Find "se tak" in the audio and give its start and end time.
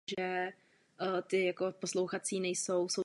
1.29-1.59